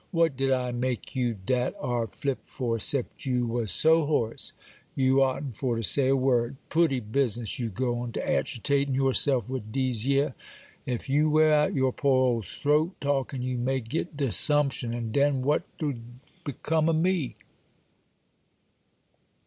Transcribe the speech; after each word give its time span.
'What 0.09 0.35
did 0.35 0.51
I 0.51 0.71
make 0.71 1.15
you 1.15 1.35
dat 1.35 1.75
ar' 1.79 2.07
flip 2.07 2.39
for, 2.41 2.79
'cept 2.79 3.27
you 3.27 3.45
was 3.45 3.69
so 3.69 4.03
hoarse 4.07 4.51
you 4.95 5.21
oughtn' 5.21 5.51
for 5.51 5.75
to 5.75 5.83
say 5.83 6.07
a 6.07 6.15
word? 6.15 6.55
Pootty 6.69 6.99
business, 6.99 7.59
you 7.59 7.69
go 7.69 8.07
to 8.07 8.27
agitatin' 8.27 8.95
your 8.95 9.13
self 9.13 9.47
wid 9.47 9.71
dese 9.71 10.05
yer! 10.05 10.33
Ef 10.87 11.07
you 11.07 11.29
wear 11.29 11.53
out 11.53 11.75
your 11.75 11.93
poor 11.93 12.17
old 12.25 12.47
throat 12.47 12.95
talkin', 12.99 13.43
you 13.43 13.59
may 13.59 13.79
get 13.79 14.17
de 14.17 14.29
'sumption; 14.29 14.91
and 14.97 15.13
den 15.13 15.43
what'd 15.43 15.63
become 16.45 16.89
o' 16.89 16.93
me? 16.93 17.35